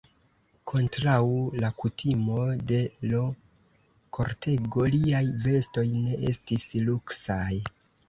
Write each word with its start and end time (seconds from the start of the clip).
Kontraŭ 0.69 1.17
la 1.63 1.69
kutimo 1.83 2.47
de 2.73 2.81
l' 3.13 3.21
kortego, 4.19 4.89
liaj 4.99 5.25
vestoj 5.47 5.89
ne 5.95 6.21
estis 6.35 6.71
luksaj. 6.91 7.53